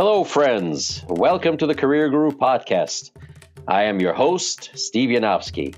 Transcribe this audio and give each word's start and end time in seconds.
Hello, 0.00 0.24
friends. 0.24 1.04
Welcome 1.08 1.58
to 1.58 1.66
the 1.66 1.74
Career 1.74 2.08
Guru 2.08 2.30
podcast. 2.30 3.10
I 3.68 3.82
am 3.82 4.00
your 4.00 4.14
host, 4.14 4.70
Steve 4.74 5.10
Yanovsky. 5.10 5.76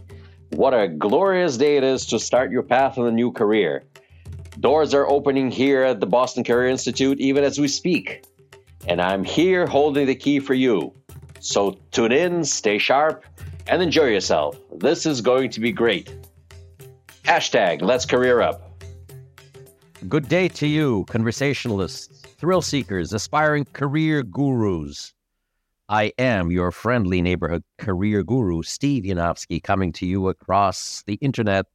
What 0.50 0.72
a 0.75 0.87
glorious 0.87 1.56
day 1.56 1.77
it 1.77 1.82
is 1.82 2.06
to 2.06 2.21
start 2.21 2.53
your 2.53 2.62
path 2.62 2.98
in 2.98 3.04
a 3.04 3.11
new 3.11 3.32
career. 3.32 3.82
Doors 4.61 4.95
are 4.95 5.08
opening 5.08 5.50
here 5.50 5.82
at 5.82 5.98
the 5.98 6.07
Boston 6.07 6.45
Career 6.45 6.68
Institute 6.68 7.18
even 7.18 7.43
as 7.43 7.58
we 7.58 7.66
speak. 7.66 8.25
And 8.86 9.00
I'm 9.00 9.25
here 9.25 9.66
holding 9.66 10.07
the 10.07 10.14
key 10.14 10.39
for 10.39 10.54
you. 10.54 10.95
So 11.41 11.80
tune 11.91 12.12
in, 12.12 12.45
stay 12.45 12.79
sharp, 12.79 13.25
and 13.66 13.82
enjoy 13.82 14.04
yourself. 14.04 14.57
This 14.73 15.04
is 15.04 15.20
going 15.20 15.50
to 15.50 15.59
be 15.59 15.73
great. 15.73 16.14
Hashtag 17.25 17.82
Let's 17.82 18.07
Career 18.07 18.41
Up. 18.41 18.70
Good 20.09 20.29
day 20.29 20.46
to 20.46 20.68
you, 20.68 21.07
conversationalists 21.09 22.21
thrill 22.43 22.61
seekers, 22.61 23.13
aspiring 23.13 23.64
career 23.73 24.25
gurus. 24.25 25.14
I 25.89 26.13
am 26.19 26.51
your 26.51 26.73
friendly 26.73 27.23
neighborhood 27.23 27.63
career 27.79 28.25
guru, 28.25 28.65
Steve 28.65 29.05
Yanovsky, 29.05 29.63
coming 29.63 29.93
to 29.93 30.07
you 30.07 30.27
across 30.27 31.05
the 31.07 31.15
internet 31.21 31.67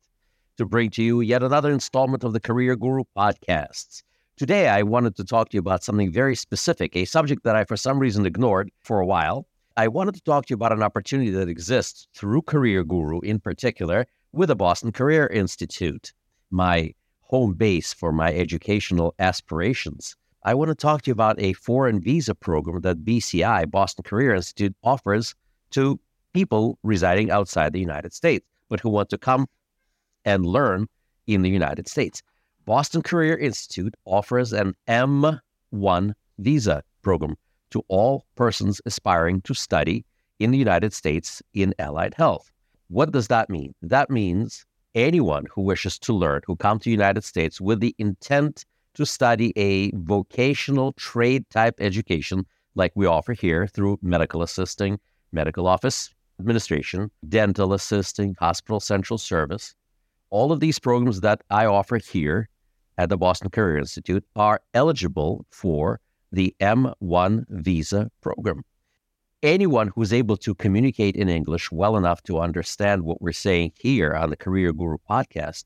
to 0.57 0.65
bring 0.65 0.89
to 0.89 1.01
you 1.01 1.21
yet 1.21 1.41
another 1.41 1.71
installment 1.71 2.25
of 2.25 2.33
the 2.33 2.41
Career 2.41 2.75
Guru 2.75 3.05
podcasts. 3.15 4.03
Today, 4.35 4.67
I 4.67 4.83
wanted 4.83 5.15
to 5.15 5.23
talk 5.23 5.47
to 5.47 5.53
you 5.55 5.61
about 5.61 5.85
something 5.85 6.11
very 6.11 6.35
specific, 6.35 6.97
a 6.97 7.05
subject 7.05 7.45
that 7.45 7.55
I, 7.55 7.63
for 7.63 7.77
some 7.77 7.97
reason, 7.97 8.25
ignored 8.25 8.69
for 8.81 8.99
a 8.99 9.05
while. 9.05 9.47
I 9.77 9.87
wanted 9.87 10.15
to 10.15 10.21
talk 10.23 10.47
to 10.47 10.51
you 10.51 10.55
about 10.55 10.73
an 10.73 10.83
opportunity 10.83 11.29
that 11.29 11.47
exists 11.47 12.09
through 12.13 12.41
Career 12.41 12.83
Guru, 12.83 13.21
in 13.21 13.39
particular, 13.39 14.05
with 14.33 14.49
the 14.49 14.55
Boston 14.57 14.91
Career 14.91 15.27
Institute, 15.27 16.11
my 16.51 16.93
home 17.21 17.53
base 17.53 17.93
for 17.93 18.11
my 18.11 18.33
educational 18.33 19.15
aspirations. 19.17 20.17
I 20.47 20.53
want 20.53 20.69
to 20.69 20.75
talk 20.75 21.01
to 21.01 21.09
you 21.09 21.11
about 21.11 21.41
a 21.41 21.51
foreign 21.51 21.99
visa 21.99 22.33
program 22.33 22.79
that 22.79 23.03
BCI, 23.03 23.69
Boston 23.69 24.03
Career 24.03 24.33
Institute, 24.33 24.73
offers 24.81 25.35
to 25.71 25.99
people 26.31 26.79
residing 26.83 27.29
outside 27.29 27.73
the 27.73 27.81
United 27.81 28.13
States, 28.13 28.47
but 28.69 28.79
who 28.79 28.87
want 28.87 29.09
to 29.09 29.17
come 29.17 29.47
and 30.23 30.45
learn 30.45 30.87
in 31.25 31.41
the 31.41 31.49
United 31.49 31.89
States. 31.89 32.23
Boston 32.63 33.01
Career 33.01 33.35
Institute 33.37 33.93
offers 34.05 34.53
an 34.53 34.73
M1 34.87 36.13
visa 36.39 36.81
program 37.01 37.35
to 37.71 37.83
all 37.89 38.25
persons 38.35 38.79
aspiring 38.85 39.41
to 39.41 39.53
study 39.53 40.05
in 40.39 40.51
the 40.51 40.57
United 40.57 40.93
States 40.93 41.41
in 41.55 41.75
allied 41.77 42.13
health. 42.13 42.49
What 42.87 43.11
does 43.11 43.27
that 43.27 43.49
mean? 43.49 43.75
That 43.81 44.09
means 44.09 44.65
anyone 44.95 45.45
who 45.53 45.63
wishes 45.63 45.99
to 45.99 46.13
learn, 46.13 46.39
who 46.47 46.55
come 46.55 46.79
to 46.79 46.85
the 46.85 46.91
United 46.91 47.25
States 47.25 47.59
with 47.59 47.81
the 47.81 47.93
intent 47.97 48.63
to 48.97 49.05
study 49.05 49.53
a 49.55 49.91
vocational 49.91 50.91
trade 50.93 51.47
type 51.51 51.75
education 51.79 52.45
like 52.73 52.91
we 52.95 53.05
offer 53.05 53.33
here 53.33 53.67
through 53.67 53.99
medical 54.01 54.41
assisting, 54.41 54.99
medical 55.31 55.67
office 55.67 56.09
administration, 56.39 57.11
dental 57.29 57.73
assisting, 57.73 58.35
hospital 58.39 58.79
central 58.79 59.19
service. 59.19 59.75
All 60.31 60.51
of 60.51 60.59
these 60.59 60.79
programs 60.79 61.21
that 61.21 61.41
I 61.51 61.67
offer 61.67 61.97
here 61.97 62.49
at 62.97 63.09
the 63.09 63.17
Boston 63.17 63.51
Career 63.51 63.77
Institute 63.77 64.25
are 64.35 64.61
eligible 64.73 65.45
for 65.51 65.99
the 66.31 66.55
M1 66.59 67.45
visa 67.49 68.09
program. 68.21 68.63
Anyone 69.43 69.91
who's 69.93 70.11
able 70.11 70.37
to 70.37 70.55
communicate 70.55 71.15
in 71.15 71.29
English 71.29 71.71
well 71.71 71.97
enough 71.97 72.23
to 72.23 72.39
understand 72.39 73.03
what 73.03 73.21
we're 73.21 73.31
saying 73.31 73.73
here 73.77 74.15
on 74.15 74.31
the 74.31 74.37
Career 74.37 74.73
Guru 74.73 74.97
podcast 75.07 75.65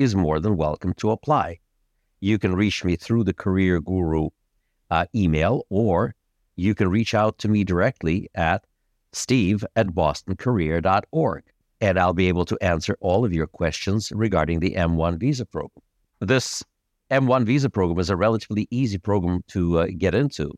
is 0.00 0.16
more 0.16 0.40
than 0.40 0.56
welcome 0.56 0.92
to 0.94 1.12
apply 1.12 1.60
you 2.22 2.38
can 2.38 2.54
reach 2.54 2.84
me 2.84 2.94
through 2.94 3.24
the 3.24 3.34
Career 3.34 3.80
Guru 3.80 4.28
uh, 4.92 5.06
email, 5.12 5.66
or 5.70 6.14
you 6.54 6.72
can 6.72 6.88
reach 6.88 7.14
out 7.14 7.36
to 7.38 7.48
me 7.48 7.64
directly 7.64 8.30
at 8.36 8.64
steve 9.12 9.64
at 9.74 9.88
bostoncareer.org, 9.88 11.42
and 11.80 11.98
I'll 11.98 12.12
be 12.14 12.28
able 12.28 12.44
to 12.44 12.56
answer 12.62 12.96
all 13.00 13.24
of 13.24 13.32
your 13.32 13.48
questions 13.48 14.12
regarding 14.14 14.60
the 14.60 14.74
M1 14.74 15.18
visa 15.18 15.44
program. 15.44 15.82
This 16.20 16.62
M1 17.10 17.44
visa 17.44 17.68
program 17.68 17.98
is 17.98 18.08
a 18.08 18.16
relatively 18.16 18.68
easy 18.70 18.98
program 18.98 19.42
to 19.48 19.80
uh, 19.80 19.86
get 19.98 20.14
into, 20.14 20.52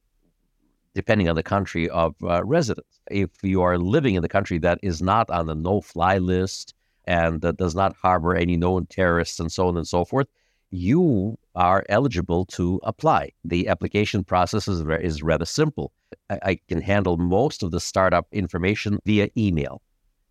depending 0.95 1.31
on 1.31 1.35
the 1.35 1.43
country 1.43 1.89
of 1.89 2.15
uh, 2.23 2.45
residence. 2.45 3.01
If 3.11 3.31
you 3.43 3.63
are 3.63 3.79
living 3.79 4.17
in 4.17 4.23
the 4.23 4.29
country 4.29 4.59
that 4.59 4.81
is 4.83 5.01
not 5.01 5.31
on 5.31 5.47
the 5.47 5.55
no 5.55 5.81
fly 5.81 6.19
list 6.19 6.75
and 7.07 7.41
that 7.41 7.57
does 7.57 7.75
not 7.75 7.97
harbor 7.97 8.35
any 8.35 8.59
known 8.59 8.85
terrorists 8.85 9.41
and 9.41 9.51
so 9.51 9.69
on 9.69 9.79
and 9.79 9.89
so 9.89 10.05
forth, 10.05 10.27
you 10.71 11.39
are 11.55 11.85
eligible 11.89 12.45
to 12.47 12.81
apply. 12.83 13.31
The 13.45 13.69
application 13.69 14.25
process 14.25 14.69
is, 14.69 14.81
is 15.01 15.23
rather 15.23 15.45
simple. 15.45 15.93
I, 16.31 16.39
I 16.43 16.59
can 16.69 16.81
handle 16.81 17.17
most 17.17 17.63
of 17.63 17.71
the 17.71 17.81
startup 17.81 18.27
information 18.33 18.99
via 19.05 19.29
email 19.37 19.83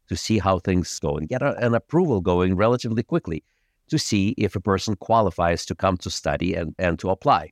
to 0.10 0.16
see 0.18 0.40
how 0.40 0.60
things 0.60 1.00
go 1.00 1.18
and 1.18 1.28
get 1.28 1.42
a, 1.42 1.56
an 1.66 1.74
approval 1.74 2.22
going 2.22 2.56
relatively 2.56 3.04
quickly 3.04 3.44
to 3.90 3.98
see 3.98 4.34
if 4.38 4.56
a 4.56 4.62
person 4.62 4.96
qualifies 4.96 5.66
to 5.66 5.76
come 5.76 5.98
to 5.98 6.10
study 6.10 6.56
and, 6.56 6.76
and 6.78 7.00
to 7.00 7.10
apply. 7.10 7.52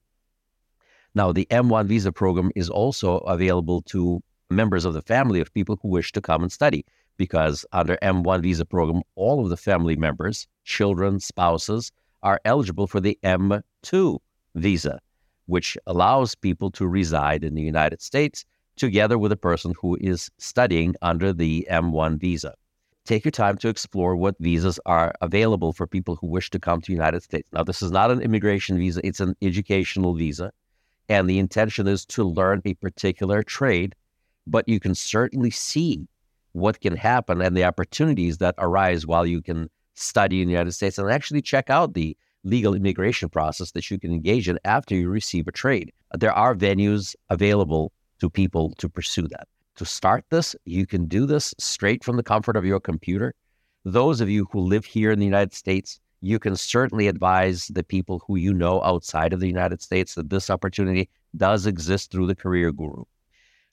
Now, 1.13 1.31
the 1.31 1.47
M1 1.51 1.87
visa 1.87 2.11
program 2.11 2.51
is 2.55 2.69
also 2.69 3.17
available 3.19 3.81
to 3.83 4.21
members 4.49 4.85
of 4.85 4.93
the 4.93 5.01
family 5.01 5.39
of 5.39 5.53
people 5.53 5.77
who 5.81 5.89
wish 5.89 6.11
to 6.13 6.21
come 6.21 6.41
and 6.41 6.51
study 6.51 6.85
because 7.17 7.65
under 7.73 7.97
M1 8.01 8.41
visa 8.41 8.65
program, 8.65 9.01
all 9.15 9.43
of 9.43 9.49
the 9.49 9.57
family 9.57 9.95
members, 9.95 10.47
children, 10.63 11.19
spouses, 11.19 11.91
are 12.23 12.39
eligible 12.45 12.87
for 12.87 12.99
the 12.99 13.17
M2 13.23 14.19
visa, 14.55 14.99
which 15.45 15.77
allows 15.87 16.35
people 16.35 16.71
to 16.71 16.87
reside 16.87 17.43
in 17.43 17.55
the 17.55 17.61
United 17.61 18.01
States 18.01 18.45
together 18.77 19.17
with 19.17 19.31
a 19.31 19.37
person 19.37 19.73
who 19.79 19.97
is 20.01 20.29
studying 20.37 20.95
under 21.01 21.33
the 21.33 21.67
M1 21.69 22.19
visa. 22.19 22.53
Take 23.05 23.25
your 23.25 23.31
time 23.31 23.57
to 23.57 23.67
explore 23.67 24.15
what 24.15 24.35
visas 24.39 24.79
are 24.85 25.13
available 25.21 25.73
for 25.73 25.87
people 25.87 26.15
who 26.15 26.27
wish 26.27 26.49
to 26.51 26.59
come 26.59 26.81
to 26.81 26.87
the 26.87 26.93
United 26.93 27.23
States. 27.23 27.47
Now, 27.51 27.63
this 27.63 27.81
is 27.81 27.91
not 27.91 28.11
an 28.11 28.21
immigration 28.21 28.77
visa, 28.77 29.01
it's 29.03 29.19
an 29.19 29.35
educational 29.41 30.13
visa. 30.13 30.51
And 31.09 31.29
the 31.29 31.39
intention 31.39 31.87
is 31.87 32.05
to 32.07 32.23
learn 32.23 32.61
a 32.63 32.75
particular 32.75 33.43
trade, 33.43 33.95
but 34.47 34.67
you 34.69 34.79
can 34.79 34.95
certainly 34.95 35.51
see 35.51 36.07
what 36.53 36.79
can 36.79 36.95
happen 36.95 37.41
and 37.41 37.57
the 37.57 37.65
opportunities 37.65 38.37
that 38.37 38.55
arise 38.57 39.07
while 39.07 39.25
you 39.25 39.41
can 39.41 39.69
study 39.93 40.41
in 40.41 40.47
the 40.47 40.53
United 40.53 40.71
States 40.71 40.97
and 40.97 41.11
actually 41.11 41.41
check 41.41 41.69
out 41.69 41.93
the 41.93 42.15
legal 42.43 42.73
immigration 42.73 43.29
process 43.29 43.71
that 43.71 43.89
you 43.91 43.99
can 43.99 44.11
engage 44.11 44.49
in 44.49 44.57
after 44.65 44.95
you 44.95 45.09
receive 45.09 45.47
a 45.47 45.51
trade. 45.51 45.91
Uh, 46.11 46.17
there 46.17 46.33
are 46.33 46.55
venues 46.55 47.15
available 47.29 47.91
to 48.19 48.29
people 48.29 48.73
to 48.77 48.89
pursue 48.89 49.27
that. 49.27 49.47
To 49.77 49.85
start 49.85 50.25
this, 50.29 50.55
you 50.65 50.85
can 50.85 51.05
do 51.05 51.25
this 51.25 51.53
straight 51.57 52.03
from 52.03 52.17
the 52.17 52.23
comfort 52.23 52.55
of 52.55 52.65
your 52.65 52.79
computer. 52.79 53.33
Those 53.85 54.21
of 54.21 54.29
you 54.29 54.47
who 54.51 54.59
live 54.59 54.85
here 54.85 55.11
in 55.11 55.19
the 55.19 55.25
United 55.25 55.53
States, 55.53 55.99
you 56.21 56.37
can 56.37 56.55
certainly 56.55 57.07
advise 57.07 57.67
the 57.67 57.83
people 57.83 58.21
who 58.27 58.35
you 58.35 58.53
know 58.53 58.81
outside 58.83 59.33
of 59.33 59.39
the 59.39 59.47
United 59.47 59.81
States 59.81 60.15
that 60.15 60.29
this 60.29 60.49
opportunity 60.49 61.09
does 61.35 61.65
exist 61.65 62.11
through 62.11 62.27
the 62.27 62.35
Career 62.35 62.71
Guru. 62.71 63.03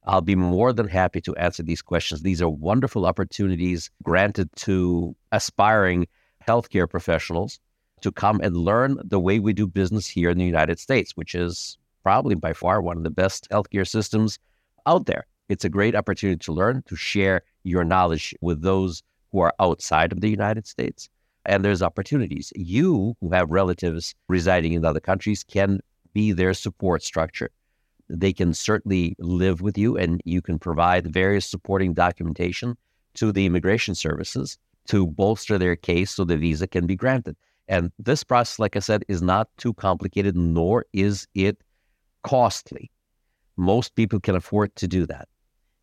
I'll 0.04 0.20
be 0.22 0.36
more 0.36 0.72
than 0.72 0.88
happy 0.88 1.20
to 1.22 1.36
answer 1.36 1.62
these 1.62 1.82
questions. 1.82 2.22
These 2.22 2.40
are 2.40 2.48
wonderful 2.48 3.04
opportunities 3.04 3.90
granted 4.02 4.48
to 4.56 5.14
aspiring 5.32 6.06
healthcare 6.46 6.88
professionals 6.88 7.60
to 8.00 8.12
come 8.12 8.40
and 8.42 8.56
learn 8.56 8.98
the 9.04 9.20
way 9.20 9.38
we 9.38 9.52
do 9.52 9.66
business 9.66 10.06
here 10.06 10.30
in 10.30 10.38
the 10.38 10.44
United 10.44 10.78
States, 10.78 11.12
which 11.16 11.34
is 11.34 11.76
probably 12.02 12.34
by 12.34 12.52
far 12.52 12.80
one 12.80 12.96
of 12.96 13.02
the 13.02 13.10
best 13.10 13.48
healthcare 13.50 13.86
systems 13.86 14.38
out 14.86 15.06
there. 15.06 15.26
It's 15.48 15.64
a 15.64 15.68
great 15.68 15.94
opportunity 15.94 16.38
to 16.38 16.52
learn, 16.52 16.82
to 16.86 16.96
share 16.96 17.42
your 17.64 17.84
knowledge 17.84 18.34
with 18.40 18.62
those 18.62 19.02
who 19.32 19.40
are 19.40 19.54
outside 19.60 20.12
of 20.12 20.20
the 20.20 20.30
United 20.30 20.66
States. 20.66 21.08
And 21.44 21.64
there's 21.64 21.82
opportunities. 21.82 22.52
You 22.54 23.14
who 23.20 23.30
have 23.30 23.50
relatives 23.50 24.14
residing 24.28 24.74
in 24.74 24.84
other 24.84 25.00
countries 25.00 25.42
can 25.42 25.80
be 26.12 26.32
their 26.32 26.54
support 26.54 27.02
structure 27.02 27.50
they 28.08 28.32
can 28.32 28.54
certainly 28.54 29.14
live 29.18 29.60
with 29.60 29.76
you 29.76 29.96
and 29.96 30.20
you 30.24 30.40
can 30.42 30.58
provide 30.58 31.12
various 31.12 31.46
supporting 31.46 31.94
documentation 31.94 32.76
to 33.14 33.32
the 33.32 33.46
immigration 33.46 33.94
services 33.94 34.58
to 34.86 35.06
bolster 35.06 35.58
their 35.58 35.76
case 35.76 36.10
so 36.12 36.24
the 36.24 36.36
visa 36.36 36.66
can 36.66 36.86
be 36.86 36.96
granted. 36.96 37.36
And 37.68 37.92
this 37.98 38.24
process, 38.24 38.58
like 38.58 38.76
I 38.76 38.78
said, 38.78 39.04
is 39.08 39.20
not 39.20 39.48
too 39.58 39.74
complicated, 39.74 40.36
nor 40.36 40.86
is 40.92 41.28
it 41.34 41.58
costly. 42.22 42.90
Most 43.56 43.94
people 43.94 44.20
can 44.20 44.34
afford 44.34 44.74
to 44.76 44.88
do 44.88 45.04
that. 45.06 45.28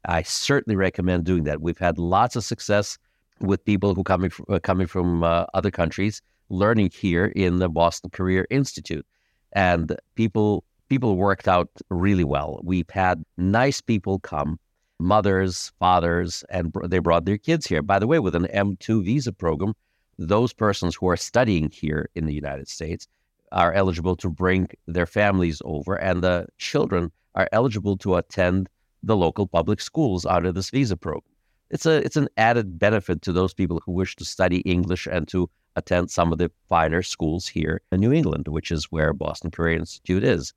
I 0.08 0.24
certainly 0.24 0.76
recommend 0.76 1.26
doing 1.26 1.44
that. 1.44 1.62
We've 1.62 1.78
had 1.78 1.98
lots 1.98 2.36
of 2.36 2.44
success 2.44 2.98
with 3.40 3.66
people 3.66 3.94
who 3.94 4.04
coming 4.04 4.30
from, 4.30 4.46
uh, 4.50 4.60
coming 4.60 4.88
from 4.88 5.24
uh, 5.24 5.46
other 5.54 5.72
countries 5.72 6.22
learning 6.50 6.92
here 6.94 7.26
in 7.36 7.60
the 7.60 7.70
Boston 7.70 8.10
Career 8.10 8.48
Institute, 8.50 9.06
and 9.54 9.96
people 10.16 10.64
people 10.90 11.18
worked 11.18 11.48
out 11.48 11.70
really 11.90 12.24
well. 12.24 12.60
We've 12.64 12.90
had 12.90 13.24
nice 13.38 13.82
people 13.82 14.20
come, 14.20 14.60
mothers, 15.00 15.72
fathers, 15.80 16.44
and 16.50 16.74
they 16.86 17.00
brought 17.00 17.26
their 17.26 17.38
kids 17.38 17.66
here. 17.66 17.82
By 17.82 18.00
the 18.00 18.08
way, 18.08 18.20
with 18.20 18.36
an 18.36 18.48
M2 18.48 19.04
visa 19.04 19.32
program, 19.32 19.74
those 20.18 20.54
persons 20.54 20.96
who 20.96 21.10
are 21.10 21.18
studying 21.18 21.70
here 21.72 22.10
in 22.16 22.26
the 22.26 22.34
United 22.34 22.68
States 22.68 23.08
are 23.52 23.74
eligible 23.74 24.16
to 24.18 24.30
bring 24.30 24.68
their 24.88 25.06
families 25.06 25.62
over, 25.66 25.96
and 25.96 26.24
the 26.24 26.48
children 26.58 27.12
are 27.36 27.50
eligible 27.52 27.98
to 27.98 28.16
attend 28.16 28.70
the 29.04 29.16
local 29.16 29.46
public 29.48 29.82
schools 29.82 30.26
under 30.26 30.52
this 30.52 30.70
visa 30.70 30.98
program. 30.98 31.32
It's 31.70 31.86
a 31.86 31.98
it's 31.98 32.16
an 32.16 32.30
added 32.38 32.80
benefit 32.80 33.22
to 33.24 33.34
those 33.34 33.54
people 33.54 33.82
who 33.86 33.92
wish 33.92 34.16
to 34.18 34.26
study 34.26 34.60
English 34.60 35.08
and 35.08 35.28
to 35.30 35.50
attend 35.76 36.10
some 36.10 36.32
of 36.32 36.38
the 36.38 36.52
finer 36.70 37.02
schools 37.02 37.48
here 37.48 37.82
in 37.92 38.00
New 38.00 38.14
England, 38.14 38.48
which 38.48 38.72
is 38.72 38.86
where 38.86 39.14
Boston 39.14 39.52
Career 39.52 39.78
Institute 39.78 40.24
is. 40.24 40.54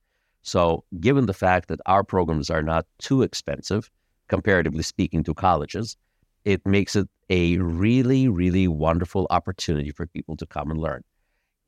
So, 0.49 0.83
given 0.99 1.27
the 1.27 1.35
fact 1.35 1.69
that 1.69 1.81
our 1.85 2.03
programs 2.03 2.49
are 2.49 2.63
not 2.63 2.87
too 2.99 3.21
expensive, 3.21 3.91
comparatively 4.29 4.83
speaking, 4.83 5.23
to 5.25 5.35
colleges, 5.35 5.99
it 6.47 6.65
makes 6.65 6.97
it 6.97 7.07
a 7.29 7.59
really, 7.59 8.29
really 8.29 8.67
wonderful 8.67 9.27
opportunity 9.29 9.91
for 9.91 10.07
people 10.07 10.39
to 10.39 10.47
come 10.47 10.71
and 10.71 10.81
learn. 10.81 11.05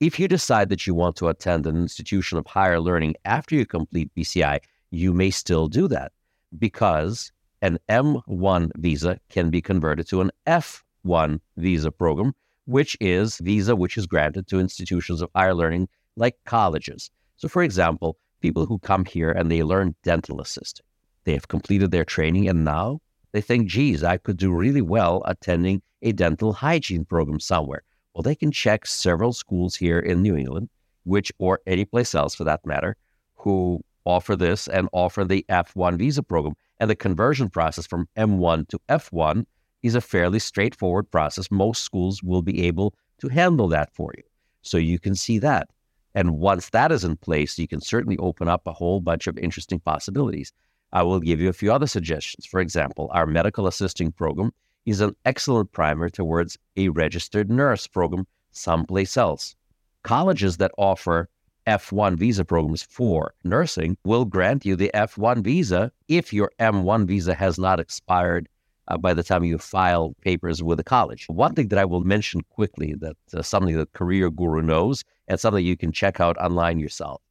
If 0.01 0.19
you 0.19 0.29
decide 0.29 0.71
that 0.71 0.87
you 0.87 0.95
want 0.95 1.17
to 1.17 1.29
attend 1.29 1.67
an 1.67 1.77
institution 1.77 2.39
of 2.39 2.47
higher 2.47 2.81
learning 2.81 3.17
after 3.27 3.55
you 3.55 3.67
complete 3.67 4.11
BCI, 4.17 4.61
you 4.91 5.13
may 5.13 5.29
still 5.29 5.69
do 5.69 5.87
that 5.89 6.13
because 6.59 7.33
an 7.61 7.79
M1 7.91 8.71
visa 8.79 9.21
can 9.29 9.51
be 9.51 9.61
converted 9.61 10.09
to 10.09 10.23
an 10.23 10.31
F1 10.47 11.39
visa 11.59 11.91
program, 11.91 12.33
which 12.65 12.97
is 12.99 13.37
visa 13.43 13.77
which 13.77 13.99
is 13.99 14.07
granted 14.07 14.47
to 14.47 14.59
institutions 14.59 15.21
of 15.21 15.29
higher 15.35 15.55
learning 15.55 15.87
like 16.17 16.39
colleges. 16.47 17.11
So, 17.37 17.47
for 17.47 17.63
example, 17.63 18.17
people 18.41 18.67
who 18.67 18.79
come 18.79 19.05
here 19.05 19.31
and 19.31 19.51
they 19.51 19.63
learn 19.63 19.95
dental 20.03 20.41
assisting, 20.41 20.87
they 21.25 21.33
have 21.33 21.49
completed 21.49 21.91
their 21.91 22.05
training 22.05 22.49
and 22.49 22.65
now 22.65 23.01
they 23.33 23.41
think, 23.41 23.69
geez, 23.69 24.03
I 24.03 24.17
could 24.17 24.37
do 24.37 24.53
really 24.53 24.83
well 24.83 25.23
attending 25.25 25.83
a 26.03 26.13
dental 26.13 26.53
hygiene 26.53 27.05
program 27.05 27.41
somewhere. 27.41 27.83
Well, 28.15 28.23
they 28.23 28.35
can 28.35 28.51
check 28.51 28.87
several 28.87 29.33
schools 29.33 29.77
here 29.77 30.01
in 30.01 30.23
New 30.23 30.37
England, 30.37 30.69
which, 31.05 31.31
or 31.39 31.61
any 31.67 31.85
place 31.85 32.15
else 32.15 32.35
for 32.35 32.45
that 32.45 32.67
matter, 32.67 32.97
who 33.37 33.85
offer 34.05 34.35
this 34.35 34.67
and 34.67 34.89
offer 34.93 35.25
the 35.25 35.45
F1 35.49 35.99
visa 35.99 36.23
program. 36.23 36.55
And 36.81 36.91
the 36.91 36.97
conversion 36.97 37.51
process 37.51 37.87
from 37.87 38.09
M1 38.17 38.69
to 38.69 38.81
F1 38.89 39.45
is 39.83 39.95
a 39.95 40.01
fairly 40.01 40.39
straightforward 40.39 41.11
process. 41.11 41.51
Most 41.51 41.83
schools 41.83 42.23
will 42.23 42.43
be 42.43 42.67
able 42.67 42.95
to 43.21 43.29
handle 43.29 43.69
that 43.69 43.95
for 43.95 44.13
you. 44.17 44.25
So 44.63 44.77
you 44.77 44.99
can 44.99 45.15
see 45.15 45.39
that. 45.39 45.69
And 46.15 46.39
once 46.39 46.71
that 46.71 46.91
is 46.91 47.05
in 47.05 47.17
place, 47.17 47.59
you 47.59 47.69
can 47.69 47.81
certainly 47.81 48.19
open 48.19 48.49
up 48.49 48.67
a 48.67 48.73
whole 48.73 49.01
bunch 49.01 49.27
of 49.27 49.39
interesting 49.39 49.81
possibilities. 49.81 50.53
I 50.93 51.03
will 51.03 51.21
give 51.21 51.41
you 51.41 51.49
a 51.49 51.55
few 51.55 51.73
other 51.73 51.87
suggestions. 51.87 52.47
For 52.47 52.61
example, 52.61 53.11
our 53.13 53.27
medical 53.27 53.67
assisting 53.67 54.11
program 54.11 54.53
is 54.87 55.01
an 55.01 55.15
excellent 55.25 55.71
primer 55.73 56.09
towards 56.09 56.59
a 56.77 56.89
registered 56.89 57.51
nurse 57.51 57.87
program 57.87 58.27
someplace 58.51 59.17
else. 59.17 59.55
Colleges 60.03 60.57
that 60.57 60.73
offer 60.79 61.29
F1 61.67 62.17
visa 62.17 62.45
programs 62.45 62.83
for 62.83 63.35
nursing 63.45 63.97
will 64.05 64.25
grant 64.25 64.65
you 64.65 64.75
the 64.75 64.91
F1 64.95 65.45
visa 65.45 65.93
if 66.09 66.33
your 66.33 66.51
M1 66.59 67.07
visa 67.07 67.35
has 67.35 67.59
not 67.59 67.79
expired 67.79 68.49
uh, 68.91 68.99
by 68.99 69.15
the 69.15 69.23
time 69.23 69.45
you 69.45 69.57
file 69.57 70.15
papers 70.21 70.63
with 70.63 70.79
the 70.79 70.85
college. 70.85 71.27
One 71.29 71.55
thing 71.55 71.69
that 71.69 71.79
I 71.79 71.85
will 71.85 72.03
mention 72.03 72.43
quickly 72.51 72.95
that 72.99 73.17
uh, 73.33 73.43
something 73.43 73.77
that 73.77 73.93
Career 73.93 74.31
Guru 74.31 74.63
knows 74.63 75.05
and 75.29 75.39
something 75.39 75.65
you 75.65 75.77
can 75.77 75.93
check 75.93 76.21
out 76.21 76.37
online 76.39 76.79
yourself. 76.81 77.23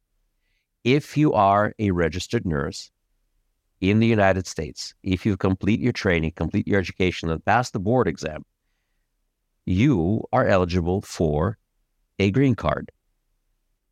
If 0.84 1.16
you 1.16 1.34
are 1.34 1.74
a 1.78 1.90
registered 1.90 2.46
nurse 2.46 2.90
in 3.82 4.00
the 4.00 4.06
United 4.06 4.46
States, 4.46 4.94
if 5.02 5.26
you 5.26 5.36
complete 5.36 5.80
your 5.80 5.92
training, 5.92 6.32
complete 6.34 6.66
your 6.66 6.80
education, 6.80 7.30
and 7.30 7.44
pass 7.44 7.70
the 7.70 7.78
board 7.78 8.08
exam, 8.08 8.44
you 9.66 10.24
are 10.32 10.46
eligible 10.46 11.02
for 11.02 11.58
a 12.18 12.30
green 12.30 12.54
card. 12.54 12.90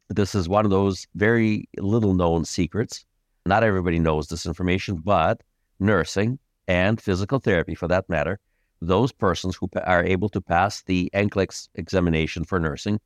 This 0.08 0.34
is 0.34 0.48
one 0.48 0.64
of 0.64 0.70
those 0.70 1.06
very 1.14 1.68
little 1.76 2.14
known 2.14 2.46
secrets. 2.46 3.04
Not 3.44 3.62
everybody 3.62 3.98
knows 3.98 4.28
this 4.28 4.46
information, 4.46 4.96
but 4.96 5.42
nursing 5.78 6.38
and 6.68 7.00
physical 7.00 7.40
therapy, 7.40 7.74
for 7.74 7.88
that 7.88 8.08
matter, 8.08 8.38
those 8.80 9.10
persons 9.10 9.56
who 9.56 9.68
are 9.84 10.04
able 10.04 10.28
to 10.28 10.40
pass 10.40 10.82
the 10.82 11.10
NCLEX 11.12 11.68
examination 11.74 12.44
for 12.44 12.60
nursing 12.60 13.00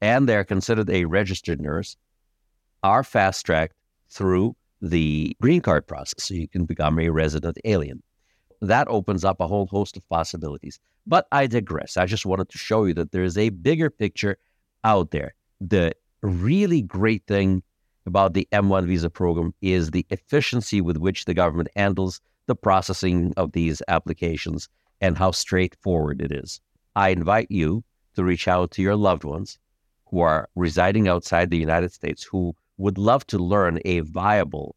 and 0.00 0.28
they're 0.28 0.44
considered 0.44 0.90
a 0.90 1.04
registered 1.04 1.60
nurse 1.60 1.96
are 2.82 3.04
fast 3.04 3.46
tracked 3.46 3.76
through 4.10 4.54
the 4.82 5.34
green 5.40 5.60
card 5.60 5.86
process 5.86 6.24
so 6.24 6.34
you 6.34 6.48
can 6.48 6.66
become 6.66 6.98
a 6.98 7.08
resident 7.08 7.56
alien. 7.64 8.02
That 8.60 8.88
opens 8.88 9.24
up 9.24 9.40
a 9.40 9.46
whole 9.46 9.66
host 9.66 9.96
of 9.96 10.08
possibilities. 10.08 10.78
But 11.06 11.26
I 11.32 11.46
digress. 11.46 11.96
I 11.96 12.06
just 12.06 12.26
wanted 12.26 12.48
to 12.50 12.58
show 12.58 12.84
you 12.84 12.94
that 12.94 13.12
there 13.12 13.24
is 13.24 13.38
a 13.38 13.50
bigger 13.50 13.90
picture 13.90 14.36
out 14.84 15.10
there. 15.10 15.34
The 15.60 15.92
really 16.22 16.82
great 16.82 17.26
thing 17.26 17.62
about 18.06 18.34
the 18.34 18.46
M1 18.52 18.86
visa 18.86 19.08
program 19.08 19.54
is 19.62 19.90
the 19.90 20.06
efficiency 20.10 20.80
with 20.80 20.98
which 20.98 21.24
the 21.24 21.34
government 21.34 21.68
handles 21.76 22.20
the 22.46 22.56
processing 22.56 23.32
of 23.36 23.52
these 23.52 23.82
applications 23.88 24.68
and 25.00 25.16
how 25.18 25.30
straightforward 25.30 26.20
it 26.20 26.32
is. 26.32 26.60
I 26.96 27.10
invite 27.10 27.50
you 27.50 27.84
to 28.14 28.24
reach 28.24 28.46
out 28.48 28.70
to 28.72 28.82
your 28.82 28.96
loved 28.96 29.24
ones 29.24 29.58
who 30.06 30.20
are 30.20 30.48
residing 30.54 31.08
outside 31.08 31.50
the 31.50 31.58
United 31.58 31.92
States 31.92 32.22
who 32.22 32.54
would 32.78 32.98
love 32.98 33.26
to 33.26 33.38
learn 33.38 33.80
a 33.84 34.00
viable 34.00 34.76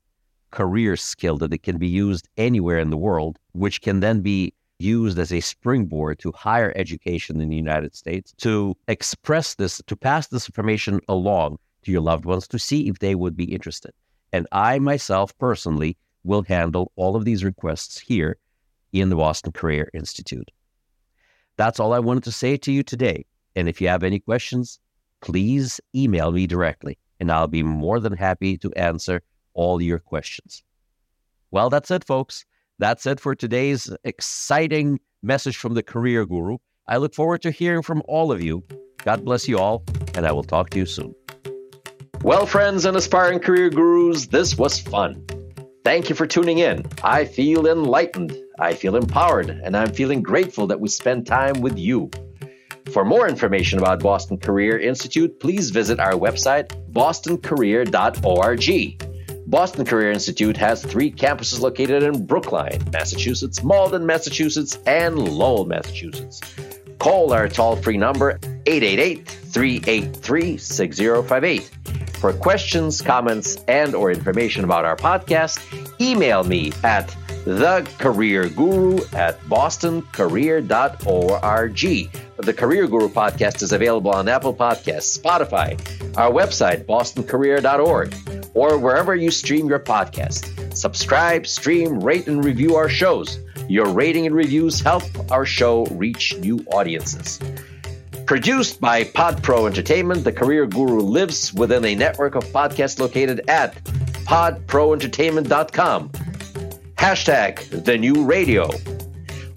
career 0.52 0.96
skill 0.96 1.38
that 1.38 1.54
it 1.54 1.64
can 1.64 1.78
be 1.78 1.88
used 1.88 2.28
anywhere 2.38 2.80
in 2.80 2.90
the 2.90 2.98
world, 2.98 3.38
which 3.52 3.82
can 3.82 4.00
then 4.00 4.22
be 4.22 4.54
used 4.80 5.18
as 5.18 5.34
a 5.34 5.40
springboard 5.40 6.20
to 6.20 6.32
higher 6.32 6.72
education 6.76 7.42
in 7.42 7.50
the 7.50 7.56
United 7.56 7.96
States, 7.96 8.34
to 8.38 8.76
express 8.88 9.56
this, 9.56 9.82
to 9.88 9.96
pass 9.96 10.28
this 10.28 10.48
information 10.48 11.00
along 11.08 11.58
to 11.84 11.92
your 11.92 12.02
loved 12.02 12.26
ones 12.26 12.48
to 12.48 12.60
see 12.60 12.88
if 12.88 13.00
they 13.00 13.16
would 13.16 13.36
be 13.36 13.52
interested. 13.52 13.92
And 14.34 14.48
I 14.52 14.80
myself 14.80 15.38
personally 15.38 15.98
will 16.28 16.44
handle 16.44 16.92
all 16.96 17.16
of 17.16 17.26
these 17.26 17.44
requests 17.44 18.00
here 18.00 18.38
in 18.94 19.10
the 19.10 19.16
Boston 19.16 19.52
Career 19.52 19.90
Institute. 19.94 20.52
That's 21.56 21.80
all 21.80 21.94
I 21.94 22.00
wanted 22.00 22.24
to 22.26 22.32
say 22.32 22.58
to 22.58 22.72
you 22.72 22.84
today. 22.84 23.26
And 23.56 23.68
if 23.68 23.82
you 23.82 23.88
have 23.88 24.04
any 24.04 24.20
questions, 24.20 24.80
please 25.22 25.82
email 25.96 26.32
me 26.32 26.46
directly 26.46 27.00
and 27.20 27.32
I'll 27.32 27.48
be 27.48 27.64
more 27.64 28.00
than 28.00 28.14
happy 28.14 28.58
to 28.60 28.72
answer 28.74 29.22
all 29.54 29.82
your 29.82 30.00
questions. 30.00 30.64
Well, 31.52 31.70
that's 31.70 31.90
it, 31.92 32.04
folks. 32.04 32.46
That's 32.80 33.06
it 33.06 33.20
for 33.20 33.34
today's 33.34 33.90
exciting 34.04 35.00
message 35.24 35.58
from 35.58 35.74
the 35.74 35.82
Career 35.82 36.26
Guru. 36.26 36.58
I 36.88 36.98
look 36.98 37.16
forward 37.16 37.42
to 37.42 37.52
hearing 37.52 37.82
from 37.82 38.04
all 38.08 38.32
of 38.32 38.42
you. 38.42 38.64
God 39.04 39.26
bless 39.26 39.48
you 39.48 39.58
all, 39.58 39.84
and 40.14 40.28
I 40.28 40.32
will 40.32 40.44
talk 40.44 40.70
to 40.72 40.78
you 40.78 40.86
soon. 40.86 41.16
Well, 42.22 42.46
friends 42.46 42.86
and 42.86 42.96
aspiring 42.98 43.40
career 43.40 43.70
gurus, 43.70 44.28
this 44.28 44.58
was 44.58 44.80
fun. 44.80 45.26
Thank 45.88 46.10
you 46.10 46.16
for 46.16 46.28
tuning 46.28 46.58
in. 46.58 46.86
I 47.02 47.24
feel 47.24 47.66
enlightened, 47.66 48.36
I 48.60 48.74
feel 48.74 48.98
empowered, 48.98 49.50
and 49.50 49.78
I'm 49.78 49.94
feeling 49.94 50.22
grateful 50.22 50.68
that 50.68 50.82
we 50.82 50.90
spend 50.90 51.26
time 51.26 51.62
with 51.62 51.78
you. 51.78 52.12
For 52.92 53.06
more 53.06 53.26
information 53.26 53.80
about 53.80 54.02
Boston 54.02 54.38
Career 54.38 54.78
Institute, 54.78 55.40
please 55.40 55.70
visit 55.70 55.98
our 55.98 56.12
website, 56.12 56.68
bostoncareer.org. 56.92 59.50
Boston 59.50 59.86
Career 59.86 60.12
Institute 60.12 60.58
has 60.58 60.84
three 60.84 61.10
campuses 61.10 61.62
located 61.62 62.04
in 62.04 62.26
Brookline, 62.26 62.84
Massachusetts, 62.92 63.64
Malden, 63.64 64.06
Massachusetts, 64.06 64.78
and 64.88 65.18
Lowell, 65.18 65.64
Massachusetts. 65.64 66.42
Call 67.00 67.32
our 67.32 67.48
toll 67.48 67.78
free 67.78 67.96
number 67.96 68.38
888 68.66 69.26
383 69.26 70.58
6058. 70.58 71.72
For 72.20 72.34
questions, 72.34 73.02
comments, 73.02 73.58
and 73.68 73.94
or 73.94 74.12
information 74.12 74.64
about 74.64 74.86
our 74.86 74.96
podcast, 74.96 75.60
email 76.02 76.44
me 76.44 76.72
at 76.84 77.10
thecareerguru 77.46 79.14
at 79.14 79.40
bostoncareer.org. 79.42 82.12
The 82.38 82.54
Career 82.54 82.88
Guru 82.88 83.10
podcast 83.10 83.64
is 83.64 83.72
available 83.72 84.12
on 84.12 84.28
Apple 84.28 84.54
Podcasts, 84.54 85.20
Spotify, 85.20 85.78
our 86.18 86.32
website, 86.32 86.86
bostoncareer.org, 86.86 88.16
or 88.54 88.78
wherever 88.78 89.16
you 89.16 89.32
stream 89.32 89.68
your 89.68 89.80
podcast. 89.80 90.76
Subscribe, 90.76 91.48
stream, 91.48 92.00
rate, 92.00 92.28
and 92.28 92.44
review 92.44 92.76
our 92.76 92.90
shows. 92.90 93.40
Your 93.68 93.90
rating 93.90 94.28
and 94.28 94.36
reviews 94.36 94.80
help 94.80 95.04
our 95.32 95.46
show 95.46 95.86
reach 95.88 96.38
new 96.38 96.64
audiences. 96.72 97.40
Produced 98.28 98.82
by 98.82 99.06
PodPro 99.06 99.68
Entertainment, 99.68 100.26
the 100.26 100.34
Career 100.34 100.66
Guru 100.66 101.00
lives 101.00 101.54
within 101.54 101.86
a 101.86 101.96
network 101.96 102.36
of 102.36 102.44
podcasts 102.48 103.00
located 103.00 103.50
at 103.50 103.82
podproentertainment.com. 104.26 106.10
Hashtag 106.98 107.86
the 107.86 107.98
new 107.98 108.26
radio. 108.26 108.70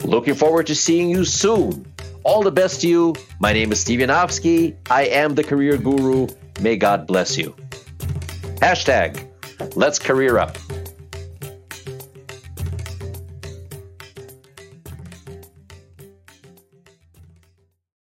Looking 0.05 0.35
forward 0.37 0.69
to 0.69 0.77
seeing 0.77 1.11
you 1.11 1.25
soon. 1.25 1.85
All 2.23 2.45
the 2.45 2.53
best 2.53 2.83
to 2.83 2.89
you. 2.89 3.17
My 3.41 3.53
name 3.53 3.73
is 3.73 3.81
Steve 3.81 3.99
Yanovsky. 3.99 4.77
I 4.89 5.07
am 5.07 5.35
the 5.35 5.43
career 5.43 5.77
guru. 5.77 6.29
May 6.61 6.77
God 6.77 7.09
bless 7.09 7.37
you. 7.37 7.57
Hashtag 8.61 9.27
let's 9.75 9.99
career 9.99 10.39
up. 10.39 10.57